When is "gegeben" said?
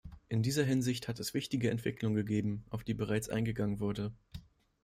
2.15-2.65